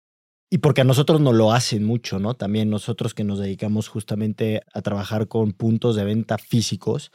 Y 0.49 0.59
porque 0.59 0.81
a 0.81 0.85
nosotros 0.85 1.19
nos 1.19 1.33
lo 1.33 1.51
hacen 1.51 1.83
mucho, 1.83 2.19
¿no? 2.19 2.35
También 2.35 2.69
nosotros 2.69 3.13
que 3.13 3.23
nos 3.23 3.39
dedicamos 3.39 3.87
justamente 3.87 4.61
a 4.73 4.81
trabajar 4.81 5.27
con 5.27 5.51
puntos 5.51 5.95
de 5.95 6.05
venta 6.05 6.37
físicos. 6.37 7.11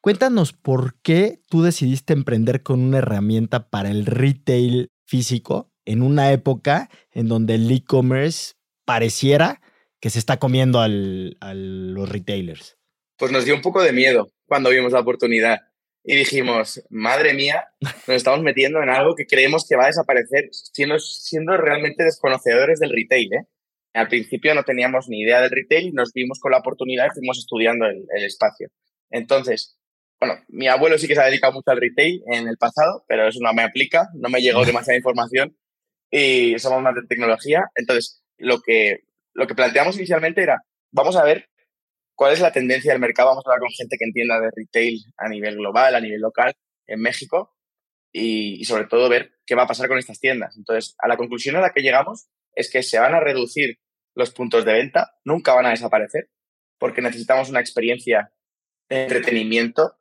Cuéntanos 0.00 0.52
por 0.52 0.98
qué 1.02 1.42
tú 1.48 1.62
decidiste 1.62 2.14
emprender 2.14 2.62
con 2.62 2.80
una 2.80 2.98
herramienta 2.98 3.68
para 3.68 3.90
el 3.90 4.06
retail 4.06 4.90
físico 5.08 5.72
en 5.84 6.02
una 6.02 6.32
época 6.32 6.90
en 7.12 7.28
donde 7.28 7.54
el 7.54 7.70
e-commerce 7.72 8.54
pareciera 8.84 9.60
que 10.00 10.10
se 10.10 10.18
está 10.18 10.38
comiendo 10.38 10.80
a 10.80 10.88
los 10.88 12.08
retailers. 12.08 12.76
Pues 13.16 13.32
nos 13.32 13.44
dio 13.44 13.54
un 13.54 13.62
poco 13.62 13.82
de 13.82 13.92
miedo 13.92 14.30
cuando 14.46 14.70
vimos 14.70 14.92
la 14.92 15.00
oportunidad 15.00 15.60
y 16.04 16.14
dijimos, 16.16 16.82
madre 16.90 17.34
mía, 17.34 17.68
nos 17.80 18.16
estamos 18.16 18.42
metiendo 18.42 18.82
en 18.82 18.90
algo 18.90 19.14
que 19.14 19.26
creemos 19.26 19.66
que 19.66 19.76
va 19.76 19.84
a 19.84 19.88
desaparecer, 19.88 20.50
siendo, 20.52 20.98
siendo 20.98 21.56
realmente 21.56 22.04
desconocedores 22.04 22.78
del 22.78 22.90
retail. 22.90 23.32
¿eh? 23.32 23.46
Al 23.94 24.08
principio 24.08 24.54
no 24.54 24.62
teníamos 24.62 25.08
ni 25.08 25.22
idea 25.22 25.40
del 25.40 25.50
retail 25.50 25.88
y 25.88 25.92
nos 25.92 26.12
vimos 26.12 26.38
con 26.38 26.52
la 26.52 26.58
oportunidad 26.58 27.06
y 27.06 27.14
fuimos 27.14 27.38
estudiando 27.38 27.86
el, 27.86 28.06
el 28.14 28.24
espacio. 28.24 28.68
Entonces, 29.10 29.77
bueno, 30.20 30.34
mi 30.48 30.66
abuelo 30.68 30.98
sí 30.98 31.06
que 31.06 31.14
se 31.14 31.20
ha 31.20 31.26
dedicado 31.26 31.52
mucho 31.52 31.70
al 31.70 31.80
retail 31.80 32.22
en 32.26 32.48
el 32.48 32.56
pasado, 32.56 33.04
pero 33.06 33.28
eso 33.28 33.38
no 33.40 33.52
me 33.52 33.62
aplica, 33.62 34.08
no 34.14 34.28
me 34.28 34.40
llegó 34.40 34.64
demasiada 34.64 34.96
información 34.96 35.56
y 36.10 36.58
somos 36.58 36.82
más 36.82 36.94
de 36.94 37.06
tecnología. 37.08 37.70
Entonces, 37.74 38.22
lo 38.36 38.60
que, 38.60 39.04
lo 39.34 39.46
que 39.46 39.54
planteamos 39.54 39.96
inicialmente 39.96 40.42
era, 40.42 40.62
vamos 40.90 41.16
a 41.16 41.24
ver 41.24 41.48
cuál 42.14 42.32
es 42.32 42.40
la 42.40 42.52
tendencia 42.52 42.92
del 42.92 43.00
mercado. 43.00 43.28
Vamos 43.28 43.46
a 43.46 43.50
hablar 43.50 43.60
con 43.60 43.70
gente 43.70 43.96
que 43.96 44.04
entienda 44.04 44.40
de 44.40 44.50
retail 44.54 45.04
a 45.16 45.28
nivel 45.28 45.56
global, 45.56 45.94
a 45.94 46.00
nivel 46.00 46.20
local, 46.20 46.52
en 46.88 47.00
México, 47.00 47.54
y, 48.12 48.64
sobre 48.64 48.86
todo 48.86 49.08
ver 49.08 49.34
qué 49.46 49.54
va 49.54 49.64
a 49.64 49.68
pasar 49.68 49.88
con 49.88 49.98
estas 49.98 50.18
tiendas. 50.18 50.56
Entonces, 50.56 50.96
a 50.98 51.06
la 51.06 51.16
conclusión 51.16 51.54
a 51.56 51.60
la 51.60 51.70
que 51.70 51.82
llegamos 51.82 52.28
es 52.54 52.70
que 52.70 52.82
se 52.82 52.98
van 52.98 53.14
a 53.14 53.20
reducir 53.20 53.78
los 54.14 54.32
puntos 54.32 54.64
de 54.64 54.72
venta, 54.72 55.12
nunca 55.24 55.54
van 55.54 55.66
a 55.66 55.70
desaparecer, 55.70 56.28
porque 56.78 57.02
necesitamos 57.02 57.50
una 57.50 57.60
experiencia 57.60 58.32
de 58.88 59.02
entretenimiento, 59.02 59.96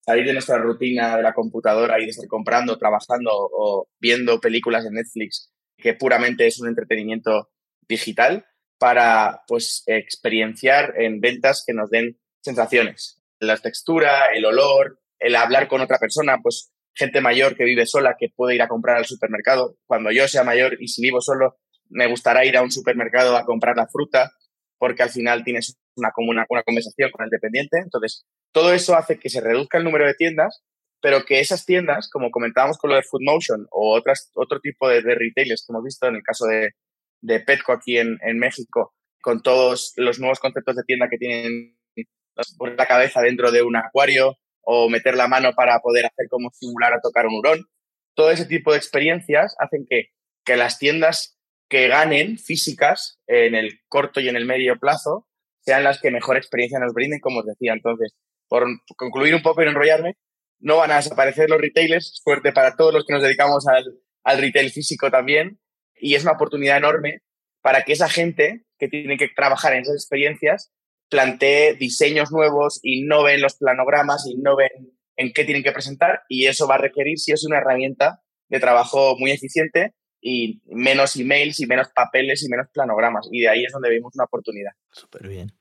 salir 0.00 0.26
de 0.26 0.32
nuestra 0.32 0.58
rutina 0.58 1.16
de 1.16 1.22
la 1.22 1.34
computadora 1.34 2.00
y 2.00 2.04
de 2.04 2.10
estar 2.10 2.26
comprando, 2.26 2.78
trabajando 2.78 3.30
o 3.32 3.88
viendo 3.98 4.40
películas 4.40 4.84
en 4.86 4.94
Netflix, 4.94 5.52
que 5.76 5.94
puramente 5.94 6.46
es 6.46 6.60
un 6.60 6.68
entretenimiento 6.68 7.50
digital, 7.88 8.46
para 8.80 9.42
pues 9.46 9.82
experienciar 9.86 10.94
en 10.96 11.20
ventas 11.20 11.62
que 11.66 11.74
nos 11.74 11.90
den 11.90 12.18
sensaciones. 12.40 13.22
La 13.38 13.58
textura, 13.58 14.26
el 14.34 14.46
olor, 14.46 15.00
el 15.18 15.36
hablar 15.36 15.68
con 15.68 15.82
otra 15.82 15.98
persona, 15.98 16.38
pues 16.42 16.72
gente 16.94 17.20
mayor 17.20 17.56
que 17.56 17.64
vive 17.64 17.84
sola 17.84 18.16
que 18.18 18.30
puede 18.34 18.54
ir 18.54 18.62
a 18.62 18.68
comprar 18.68 18.96
al 18.96 19.04
supermercado. 19.04 19.76
Cuando 19.84 20.10
yo 20.10 20.26
sea 20.28 20.44
mayor 20.44 20.78
y 20.80 20.88
si 20.88 21.02
vivo 21.02 21.20
solo, 21.20 21.58
me 21.90 22.06
gustará 22.06 22.46
ir 22.46 22.56
a 22.56 22.62
un 22.62 22.70
supermercado 22.70 23.36
a 23.36 23.44
comprar 23.44 23.76
la 23.76 23.86
fruta 23.86 24.32
porque 24.78 25.02
al 25.02 25.10
final 25.10 25.44
tienes 25.44 25.78
una, 25.96 26.10
una, 26.16 26.46
una 26.48 26.62
conversación 26.62 27.10
con 27.10 27.24
el 27.24 27.30
dependiente. 27.30 27.78
Entonces, 27.78 28.24
todo 28.52 28.72
eso 28.72 28.96
hace 28.96 29.18
que 29.18 29.30
se 29.30 29.40
reduzca 29.40 29.78
el 29.78 29.84
número 29.84 30.06
de 30.06 30.14
tiendas, 30.14 30.62
pero 31.00 31.24
que 31.24 31.40
esas 31.40 31.64
tiendas, 31.64 32.10
como 32.10 32.30
comentábamos 32.30 32.78
con 32.78 32.90
lo 32.90 32.96
de 32.96 33.02
Food 33.02 33.22
Motion 33.22 33.66
o 33.70 34.00
otro 34.34 34.60
tipo 34.60 34.88
de, 34.88 35.02
de 35.02 35.14
retailers 35.14 35.64
que 35.64 35.72
hemos 35.72 35.84
visto 35.84 36.06
en 36.06 36.16
el 36.16 36.22
caso 36.22 36.46
de, 36.46 36.70
de 37.22 37.40
Petco 37.40 37.72
aquí 37.72 37.98
en, 37.98 38.18
en 38.22 38.38
México, 38.38 38.94
con 39.22 39.42
todos 39.42 39.92
los 39.96 40.18
nuevos 40.18 40.40
conceptos 40.40 40.76
de 40.76 40.82
tienda 40.84 41.08
que 41.08 41.18
tienen 41.18 41.76
poner 42.58 42.76
la 42.76 42.86
cabeza 42.86 43.20
dentro 43.20 43.50
de 43.50 43.62
un 43.62 43.76
acuario 43.76 44.36
o 44.62 44.88
meter 44.88 45.16
la 45.16 45.28
mano 45.28 45.52
para 45.54 45.78
poder 45.80 46.06
hacer 46.06 46.26
como 46.28 46.50
simular 46.52 46.92
a 46.92 47.00
tocar 47.00 47.26
un 47.26 47.34
hurón. 47.34 47.66
Todo 48.14 48.30
ese 48.30 48.46
tipo 48.46 48.72
de 48.72 48.78
experiencias 48.78 49.54
hacen 49.58 49.86
que, 49.88 50.08
que 50.44 50.56
las 50.56 50.78
tiendas 50.78 51.38
que 51.68 51.88
ganen 51.88 52.38
físicas 52.38 53.18
en 53.26 53.54
el 53.54 53.80
corto 53.88 54.20
y 54.20 54.28
en 54.28 54.36
el 54.36 54.46
medio 54.46 54.78
plazo 54.78 55.26
sean 55.60 55.84
las 55.84 56.00
que 56.00 56.10
mejor 56.10 56.36
experiencia 56.36 56.78
nos 56.78 56.92
brinden, 56.92 57.20
como 57.20 57.40
os 57.40 57.46
decía. 57.46 57.72
Entonces, 57.72 58.14
por 58.50 58.66
concluir 58.96 59.32
un 59.32 59.42
poco 59.42 59.62
y 59.62 59.64
no 59.64 59.70
enrollarme, 59.70 60.16
no 60.58 60.76
van 60.76 60.90
a 60.90 60.96
desaparecer 60.96 61.48
los 61.48 61.60
retailers, 61.60 62.20
suerte 62.22 62.52
para 62.52 62.74
todos 62.74 62.92
los 62.92 63.06
que 63.06 63.14
nos 63.14 63.22
dedicamos 63.22 63.66
al, 63.68 63.84
al 64.24 64.40
retail 64.40 64.70
físico 64.72 65.08
también, 65.08 65.60
y 65.94 66.16
es 66.16 66.24
una 66.24 66.32
oportunidad 66.32 66.76
enorme 66.76 67.20
para 67.62 67.82
que 67.82 67.92
esa 67.92 68.08
gente 68.08 68.64
que 68.76 68.88
tiene 68.88 69.16
que 69.16 69.28
trabajar 69.28 69.72
en 69.72 69.82
esas 69.82 69.94
experiencias 69.94 70.72
plantee 71.08 71.74
diseños 71.74 72.32
nuevos, 72.32 72.80
innoven 72.82 73.40
los 73.40 73.54
planogramas, 73.54 74.26
innoven 74.26 74.68
en 75.16 75.32
qué 75.32 75.44
tienen 75.44 75.62
que 75.62 75.72
presentar 75.72 76.22
y 76.28 76.46
eso 76.46 76.66
va 76.66 76.74
a 76.74 76.78
requerir 76.78 77.18
si 77.18 77.30
es 77.30 77.44
una 77.44 77.58
herramienta 77.58 78.20
de 78.48 78.58
trabajo 78.58 79.16
muy 79.16 79.30
eficiente 79.30 79.94
y 80.20 80.60
menos 80.66 81.14
emails 81.16 81.60
y 81.60 81.66
menos 81.66 81.88
papeles 81.94 82.42
y 82.42 82.48
menos 82.48 82.66
planogramas. 82.72 83.28
Y 83.30 83.42
de 83.42 83.48
ahí 83.48 83.64
es 83.64 83.72
donde 83.72 83.90
vemos 83.90 84.12
una 84.14 84.24
oportunidad. 84.24 84.72
Súper 84.90 85.28
bien. 85.28 85.52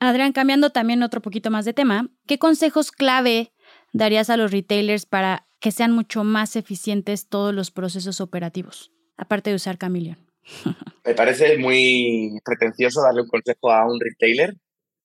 Adrián, 0.00 0.32
cambiando 0.32 0.70
también 0.70 1.02
otro 1.02 1.20
poquito 1.20 1.50
más 1.50 1.64
de 1.64 1.72
tema, 1.72 2.08
¿qué 2.26 2.38
consejos 2.38 2.92
clave 2.92 3.52
darías 3.92 4.30
a 4.30 4.36
los 4.36 4.52
retailers 4.52 5.06
para 5.06 5.46
que 5.60 5.72
sean 5.72 5.92
mucho 5.92 6.24
más 6.24 6.56
eficientes 6.56 7.28
todos 7.28 7.54
los 7.54 7.70
procesos 7.70 8.20
operativos? 8.20 8.92
aparte 9.18 9.50
de 9.50 9.56
usar 9.56 9.76
Chameleon? 9.76 10.16
Me 11.04 11.14
parece 11.14 11.58
muy 11.58 12.38
pretencioso 12.44 13.02
darle 13.02 13.22
un 13.22 13.28
consejo 13.28 13.70
a 13.70 13.84
un 13.86 14.00
retailer 14.00 14.54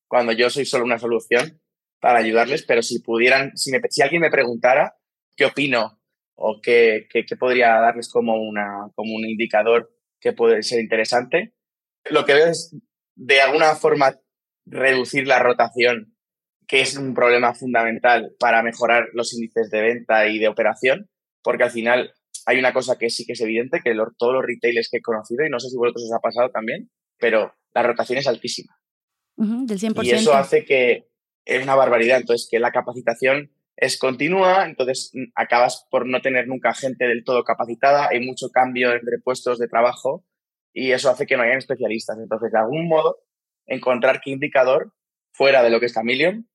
cuando 0.08 0.32
yo 0.32 0.50
soy 0.50 0.66
solo 0.66 0.86
una 0.86 1.00
solución 1.00 1.60
para 2.00 2.20
ayudarles, 2.20 2.64
pero 2.64 2.82
si 2.82 3.00
pudieran, 3.00 3.56
si, 3.58 3.72
alguien 4.02 4.22
me 4.22 4.30
preguntara 4.30 4.96
qué 5.36 5.46
opino 5.46 6.02
o 6.36 6.60
qué, 6.62 7.08
qué, 7.10 7.24
podría 7.38 7.80
darles 7.80 8.10
como, 8.10 8.36
una, 8.36 8.90
como 8.96 9.16
un 9.16 9.26
indicador 9.26 9.90
que 10.20 10.34
puede 10.34 10.62
ser 10.64 10.82
interesante, 10.82 11.54
lo 12.10 12.26
que 12.26 12.34
veo 12.34 12.48
es 12.48 12.76
de 13.16 13.42
alguna 13.42 13.76
forma 13.76 14.14
reducir 14.66 15.28
la 15.28 15.40
rotación, 15.40 16.16
que 16.68 16.82
es 16.82 16.98
un 16.98 17.14
problema 17.14 17.54
fundamental 17.54 18.34
para 18.40 18.64
mejorar 18.64 19.10
los 19.14 19.34
índices 19.34 19.70
de 19.70 19.82
venta 19.82 20.28
y 20.28 20.40
de 20.40 20.48
operación, 20.48 21.10
porque 21.42 21.64
al 21.64 21.72
final 21.72 22.14
hay 22.46 22.60
una 22.60 22.74
cosa 22.74 22.98
que 22.98 23.10
sí 23.10 23.26
que 23.26 23.34
es 23.34 23.42
evidente, 23.42 23.82
que 23.84 23.96
todos 24.18 24.34
los 24.34 24.46
retailers 24.46 24.90
que 24.90 24.98
he 24.98 25.02
conocido, 25.02 25.46
y 25.46 25.50
no 25.50 25.60
sé 25.60 25.70
si 25.70 25.78
vosotros 25.78 26.04
os 26.04 26.14
ha 26.14 26.20
pasado 26.20 26.50
también, 26.50 26.90
pero 27.18 27.54
la 27.74 27.84
rotación 27.84 28.20
es 28.20 28.28
altísima. 28.28 28.74
del 29.38 29.80
100%. 29.80 30.04
Y 30.04 30.12
eso 30.12 30.34
hace 30.34 30.66
que 30.66 31.08
es 31.46 31.64
una 31.64 31.76
barbaridad. 31.76 32.18
Entonces, 32.20 32.48
que 32.50 32.60
la 32.60 32.72
capacitación 32.72 33.52
es 33.76 33.98
continua, 33.98 34.66
entonces 34.66 35.12
mm, 35.14 35.32
acabas 35.36 35.88
por 35.90 36.08
no 36.08 36.22
tener 36.22 36.48
nunca 36.48 36.74
gente 36.74 37.06
del 37.08 37.24
todo 37.24 37.44
capacitada, 37.44 38.10
hay 38.10 38.26
mucho 38.26 38.50
cambio 38.50 38.94
entre 38.94 39.18
puestos 39.24 39.58
de 39.58 39.68
trabajo 39.68 40.26
y 40.74 40.92
eso 40.92 41.10
hace 41.10 41.26
que 41.26 41.38
no 41.38 41.44
hayan 41.44 41.58
especialistas. 41.58 42.18
Entonces, 42.20 42.52
de 42.52 42.60
algún 42.60 42.88
modo, 42.88 43.18
encontrar 43.66 44.22
qué 44.22 44.32
indicador 44.32 44.94
fuera 45.32 45.64
de 45.64 45.70
lo 45.70 45.80
que 45.80 45.88
es 45.88 45.94
Chameleon 45.94 46.48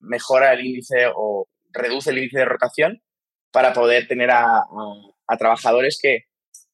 mejora 0.00 0.52
el 0.52 0.64
índice 0.64 1.06
o 1.14 1.48
reduce 1.72 2.10
el 2.10 2.18
índice 2.18 2.38
de 2.38 2.44
rotación 2.44 3.02
para 3.50 3.72
poder 3.72 4.06
tener 4.06 4.30
a, 4.30 4.64
trabajadores 5.38 5.98
que, 6.00 6.24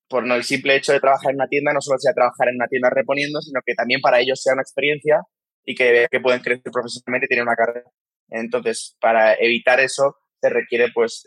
por 0.08 0.26
no 0.26 0.34
el 0.34 0.44
simple 0.44 0.76
hecho 0.76 0.92
de 0.92 1.00
trabajar 1.00 1.30
en 1.30 1.36
una 1.36 1.48
tienda, 1.48 1.72
no 1.72 1.80
solo 1.80 1.98
sea 1.98 2.12
trabajar 2.12 2.48
en 2.48 2.56
una 2.56 2.66
tienda 2.66 2.90
reponiendo, 2.90 3.40
sino 3.40 3.60
que 3.64 3.74
también 3.74 4.00
para 4.00 4.20
ellos 4.20 4.42
sea 4.42 4.54
una 4.54 4.62
experiencia 4.62 5.22
y 5.64 5.74
que, 5.74 6.06
que 6.10 6.20
pueden 6.20 6.40
crecer 6.40 6.72
profesionalmente 6.72 7.26
y 7.26 7.28
tener 7.28 7.44
una 7.44 7.54
carrera. 7.54 7.88
Entonces, 8.28 8.96
para 9.00 9.34
evitar 9.34 9.80
eso, 9.80 10.16
se 10.40 10.48
requiere 10.48 10.88
pues 10.94 11.22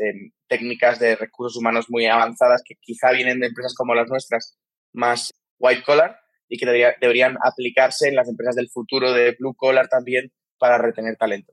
técnicas 0.48 1.00
de 1.00 1.15
recursos 1.15 1.58
humanos 1.58 1.86
muy 1.89 2.05
avanzadas 2.08 2.63
que 2.65 2.75
quizá 2.82 3.12
vienen 3.12 3.39
de 3.39 3.48
empresas 3.48 3.75
como 3.75 3.93
las 3.93 4.08
nuestras, 4.08 4.58
más 4.91 5.32
white 5.60 5.84
collar, 5.84 6.20
y 6.53 6.57
que 6.60 6.67
deberían 7.01 7.36
aplicarse 7.43 8.07
en 8.10 8.15
las 8.15 8.29
empresas 8.29 8.55
del 8.55 8.69
futuro 8.69 9.12
de 9.12 9.36
blue 9.39 9.55
collar 9.55 9.88
también 9.88 10.31
para 10.60 10.77
retener 10.77 11.15
talento. 11.17 11.51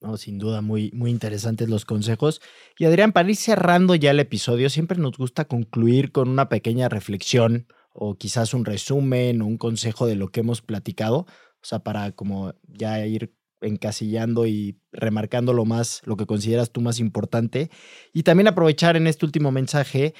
No, 0.00 0.16
sin 0.16 0.38
duda, 0.38 0.60
muy, 0.60 0.92
muy 0.94 1.10
interesantes 1.10 1.68
los 1.68 1.84
consejos. 1.84 2.40
Y 2.78 2.84
Adrián, 2.84 3.10
para 3.10 3.28
ir 3.28 3.34
cerrando 3.34 3.96
ya 3.96 4.12
el 4.12 4.20
episodio, 4.20 4.70
siempre 4.70 4.96
nos 4.96 5.18
gusta 5.18 5.46
concluir 5.46 6.12
con 6.12 6.28
una 6.28 6.48
pequeña 6.48 6.88
reflexión 6.88 7.66
o 7.92 8.16
quizás 8.16 8.54
un 8.54 8.64
resumen 8.64 9.42
o 9.42 9.46
un 9.46 9.58
consejo 9.58 10.06
de 10.06 10.14
lo 10.14 10.28
que 10.28 10.38
hemos 10.38 10.62
platicado, 10.62 11.16
o 11.16 11.64
sea, 11.64 11.80
para 11.80 12.12
como 12.12 12.54
ya 12.68 13.04
ir 13.04 13.34
encasillando 13.60 14.46
y 14.46 14.80
remarcando 14.92 15.52
lo 15.52 15.64
más, 15.64 16.00
lo 16.04 16.16
que 16.16 16.26
consideras 16.26 16.70
tú 16.70 16.80
más 16.80 17.00
importante. 17.00 17.70
Y 18.12 18.22
también 18.22 18.46
aprovechar 18.46 18.96
en 18.96 19.08
este 19.08 19.26
último 19.26 19.50
mensaje 19.50 20.14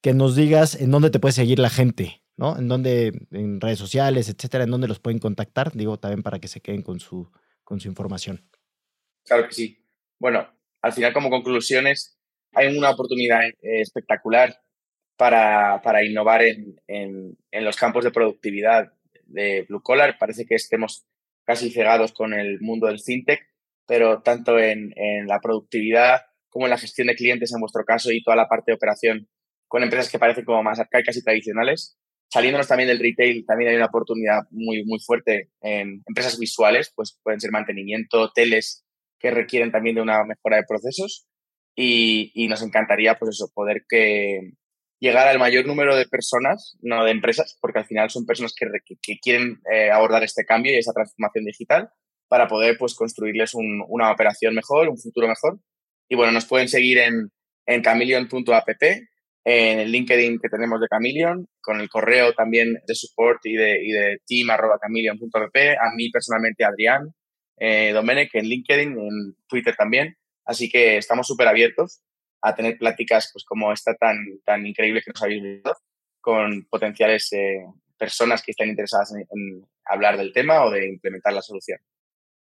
que 0.00 0.14
nos 0.14 0.36
digas 0.36 0.74
en 0.74 0.90
dónde 0.90 1.10
te 1.10 1.20
puede 1.20 1.32
seguir 1.32 1.58
la 1.58 1.68
gente, 1.68 2.22
¿no? 2.38 2.56
En 2.56 2.68
dónde, 2.68 3.12
en 3.32 3.60
redes 3.60 3.78
sociales, 3.78 4.28
etcétera, 4.28 4.64
en 4.64 4.70
dónde 4.70 4.88
los 4.88 5.00
pueden 5.00 5.18
contactar, 5.18 5.72
digo, 5.72 5.98
también 5.98 6.22
para 6.22 6.38
que 6.38 6.48
se 6.48 6.60
queden 6.60 6.82
con 6.82 7.00
su, 7.00 7.30
con 7.64 7.80
su 7.80 7.88
información. 7.88 8.48
Claro 9.24 9.46
que 9.46 9.54
sí. 9.54 9.84
Bueno, 10.18 10.48
al 10.80 10.92
final 10.92 11.12
como 11.12 11.28
conclusiones, 11.28 12.18
hay 12.52 12.74
una 12.76 12.90
oportunidad 12.90 13.40
eh, 13.44 13.80
espectacular 13.80 14.56
para, 15.16 15.82
para 15.82 16.04
innovar 16.04 16.42
en, 16.42 16.80
en, 16.86 17.36
en, 17.50 17.64
los 17.64 17.76
campos 17.76 18.04
de 18.04 18.12
productividad 18.12 18.92
de 19.24 19.66
Blue 19.68 19.82
Collar. 19.82 20.16
Parece 20.18 20.46
que 20.46 20.54
estemos 20.54 21.04
casi 21.44 21.70
cegados 21.70 22.12
con 22.12 22.32
el 22.32 22.60
mundo 22.60 22.86
del 22.86 23.00
fintech, 23.00 23.40
pero 23.86 24.22
tanto 24.22 24.58
en, 24.58 24.92
en 24.96 25.26
la 25.26 25.40
productividad 25.40 26.20
como 26.48 26.66
en 26.66 26.70
la 26.70 26.78
gestión 26.78 27.08
de 27.08 27.16
clientes 27.16 27.52
en 27.52 27.60
vuestro 27.60 27.84
caso 27.84 28.12
y 28.12 28.22
toda 28.22 28.36
la 28.36 28.48
parte 28.48 28.70
de 28.70 28.76
operación 28.76 29.28
con 29.66 29.82
empresas 29.82 30.10
que 30.10 30.18
parecen 30.18 30.44
como 30.44 30.62
más 30.62 30.78
arcaicas 30.78 31.16
y 31.16 31.22
tradicionales. 31.22 31.98
Saliéndonos 32.30 32.68
también 32.68 32.88
del 32.88 32.98
retail, 32.98 33.44
también 33.46 33.70
hay 33.70 33.76
una 33.76 33.86
oportunidad 33.86 34.42
muy, 34.50 34.84
muy 34.84 34.98
fuerte 35.00 35.50
en 35.62 36.02
empresas 36.06 36.38
visuales, 36.38 36.92
pues 36.94 37.18
pueden 37.22 37.40
ser 37.40 37.50
mantenimiento, 37.50 38.30
teles, 38.32 38.84
que 39.18 39.30
requieren 39.30 39.72
también 39.72 39.96
de 39.96 40.02
una 40.02 40.24
mejora 40.24 40.56
de 40.56 40.64
procesos 40.68 41.26
y, 41.74 42.30
y 42.34 42.48
nos 42.48 42.62
encantaría 42.62 43.18
pues 43.18 43.30
eso, 43.30 43.50
poder 43.54 43.84
que 43.88 44.52
llegar 45.00 45.28
al 45.28 45.38
mayor 45.38 45.66
número 45.66 45.96
de 45.96 46.06
personas, 46.06 46.76
no 46.82 47.04
de 47.04 47.12
empresas, 47.12 47.56
porque 47.60 47.78
al 47.78 47.86
final 47.86 48.10
son 48.10 48.26
personas 48.26 48.54
que, 48.54 48.66
que, 49.00 49.18
quieren 49.18 49.60
eh, 49.72 49.90
abordar 49.90 50.24
este 50.24 50.44
cambio 50.44 50.72
y 50.72 50.78
esa 50.78 50.92
transformación 50.92 51.44
digital 51.44 51.90
para 52.28 52.48
poder 52.48 52.76
pues 52.78 52.94
construirles 52.94 53.54
un, 53.54 53.84
una 53.88 54.10
operación 54.12 54.54
mejor, 54.54 54.88
un 54.88 54.98
futuro 54.98 55.28
mejor. 55.28 55.60
Y 56.08 56.16
bueno, 56.16 56.32
nos 56.32 56.46
pueden 56.46 56.68
seguir 56.68 56.98
en, 56.98 57.30
en 57.66 57.82
chameleon.app, 57.82 58.68
en 59.44 59.78
el 59.78 59.90
LinkedIn 59.90 60.38
que 60.40 60.48
tenemos 60.48 60.80
de 60.80 60.88
Chameleon, 60.88 61.46
con 61.60 61.80
el 61.80 61.88
correo 61.88 62.32
también 62.34 62.74
de 62.86 62.94
support 62.94 63.44
y 63.44 63.54
de, 63.54 63.84
y 63.84 63.92
de 63.92 64.18
team.chameleon.app, 64.26 65.56
a 65.80 65.94
mí 65.94 66.10
personalmente 66.10 66.64
Adrián, 66.64 67.14
eh, 67.58 67.92
Domenech 67.92 68.34
en 68.34 68.46
LinkedIn, 68.46 68.98
en 68.98 69.36
Twitter 69.48 69.74
también. 69.76 70.16
Así 70.44 70.68
que 70.68 70.96
estamos 70.96 71.26
súper 71.26 71.48
abiertos 71.48 72.00
a 72.42 72.54
tener 72.54 72.78
pláticas 72.78 73.30
pues, 73.32 73.44
como 73.44 73.72
esta 73.72 73.94
tan, 73.94 74.18
tan 74.44 74.66
increíble 74.66 75.02
que 75.02 75.10
nos 75.10 75.22
habéis 75.22 75.42
visto 75.42 75.76
con 76.20 76.66
potenciales 76.68 77.32
eh, 77.32 77.64
personas 77.96 78.42
que 78.42 78.52
estén 78.52 78.68
interesadas 78.68 79.12
en, 79.14 79.64
hablar 79.84 80.16
del 80.16 80.32
tema 80.32 80.64
o 80.64 80.70
de 80.70 80.88
implementar 80.88 81.32
la 81.32 81.42
solución. 81.42 81.78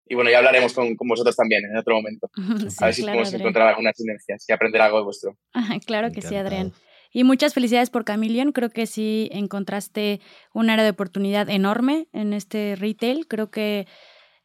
Y 0.05 0.15
bueno, 0.15 0.29
ya 0.29 0.39
hablaremos 0.39 0.74
con, 0.74 0.95
con 0.95 1.07
vosotros 1.07 1.36
también 1.36 1.65
en 1.65 1.77
otro 1.77 1.95
momento. 1.95 2.29
a 2.79 2.86
ver 2.86 2.93
si 2.93 3.03
podemos 3.03 3.33
encontrar 3.33 3.67
algunas 3.67 3.95
sinergias 3.95 4.45
y 4.48 4.51
aprender 4.51 4.81
algo 4.81 4.98
de 4.98 5.03
vuestro. 5.03 5.38
claro 5.86 6.12
que 6.12 6.22
sí, 6.22 6.36
Adrián. 6.36 6.74
Y 7.12 7.24
muchas 7.24 7.53
felicidades 7.53 7.91
por 7.91 8.05
Camilion. 8.05 8.51
Creo 8.51 8.72
que 8.72 8.87
sí 8.87 9.29
encontraste 9.31 10.20
un 10.53 10.70
área 10.70 10.83
de 10.83 10.89
oportunidad 10.89 11.50
enorme 11.50 12.07
en 12.11 12.33
este 12.33 12.75
retail. 12.75 13.27
Creo 13.27 13.51
que 13.51 13.87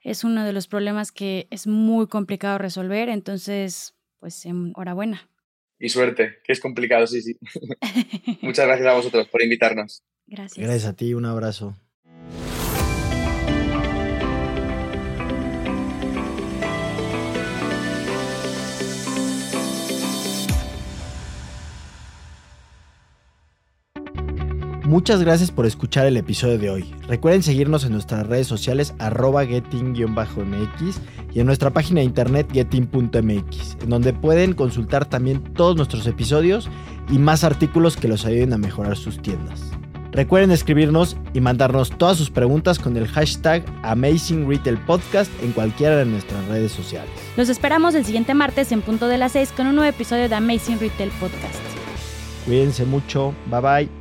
es 0.02 0.22
uno 0.22 0.44
de 0.44 0.52
los 0.52 0.68
problemas 0.68 1.10
que 1.10 1.48
es 1.50 1.66
muy 1.66 2.06
complicado 2.06 2.58
resolver, 2.58 3.08
entonces, 3.08 3.94
pues 4.20 4.44
enhorabuena. 4.44 5.28
Y 5.78 5.88
suerte, 5.88 6.38
que 6.44 6.52
es 6.52 6.60
complicado, 6.60 7.06
sí, 7.06 7.22
sí. 7.22 7.38
Muchas 8.42 8.66
gracias 8.66 8.88
a 8.88 8.94
vosotros 8.94 9.28
por 9.28 9.42
invitarnos. 9.42 10.02
Gracias. 10.26 10.66
Gracias 10.66 10.92
a 10.92 10.96
ti, 10.96 11.14
un 11.14 11.24
abrazo. 11.24 11.76
Muchas 24.88 25.22
gracias 25.22 25.50
por 25.50 25.66
escuchar 25.66 26.06
el 26.06 26.16
episodio 26.16 26.56
de 26.56 26.70
hoy. 26.70 26.94
Recuerden 27.08 27.42
seguirnos 27.42 27.84
en 27.84 27.92
nuestras 27.92 28.26
redes 28.26 28.46
sociales 28.46 28.94
arroba 28.98 29.44
getting-mx 29.44 31.00
y 31.34 31.40
en 31.40 31.46
nuestra 31.46 31.68
página 31.68 32.00
de 32.00 32.06
internet 32.06 32.48
getting.mx, 32.50 33.76
en 33.82 33.90
donde 33.90 34.14
pueden 34.14 34.54
consultar 34.54 35.04
también 35.04 35.44
todos 35.52 35.76
nuestros 35.76 36.06
episodios 36.06 36.70
y 37.10 37.18
más 37.18 37.44
artículos 37.44 37.98
que 37.98 38.08
los 38.08 38.24
ayuden 38.24 38.54
a 38.54 38.56
mejorar 38.56 38.96
sus 38.96 39.20
tiendas. 39.20 39.60
Recuerden 40.10 40.52
escribirnos 40.52 41.18
y 41.34 41.42
mandarnos 41.42 41.90
todas 41.90 42.16
sus 42.16 42.30
preguntas 42.30 42.78
con 42.78 42.96
el 42.96 43.08
hashtag 43.08 43.66
Amazing 43.82 44.48
Retail 44.48 44.78
Podcast 44.78 45.30
en 45.42 45.52
cualquiera 45.52 45.98
de 45.98 46.06
nuestras 46.06 46.42
redes 46.48 46.72
sociales. 46.72 47.10
Los 47.36 47.50
esperamos 47.50 47.94
el 47.94 48.06
siguiente 48.06 48.32
martes 48.32 48.72
en 48.72 48.80
punto 48.80 49.06
de 49.06 49.18
las 49.18 49.32
6 49.32 49.52
con 49.54 49.66
un 49.66 49.74
nuevo 49.74 49.94
episodio 49.94 50.30
de 50.30 50.34
Amazing 50.34 50.80
Retail 50.80 51.10
Podcast. 51.20 51.60
Cuídense 52.46 52.86
mucho, 52.86 53.34
bye 53.50 53.60
bye. 53.60 53.97